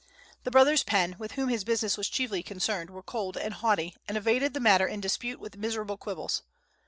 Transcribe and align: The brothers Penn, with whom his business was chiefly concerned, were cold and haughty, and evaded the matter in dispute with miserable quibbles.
The 0.45 0.49
brothers 0.49 0.81
Penn, 0.83 1.15
with 1.19 1.33
whom 1.33 1.49
his 1.49 1.63
business 1.63 1.95
was 1.95 2.09
chiefly 2.09 2.41
concerned, 2.41 2.89
were 2.89 3.03
cold 3.03 3.37
and 3.37 3.53
haughty, 3.53 3.95
and 4.07 4.17
evaded 4.17 4.55
the 4.55 4.59
matter 4.59 4.87
in 4.87 4.99
dispute 4.99 5.39
with 5.39 5.57
miserable 5.57 5.95
quibbles. 5.95 6.41